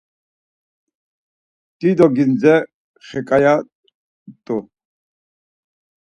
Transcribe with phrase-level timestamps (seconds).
[1.79, 2.53] Dido gindze
[3.07, 3.53] xekaye
[4.31, 4.57] rt̆u.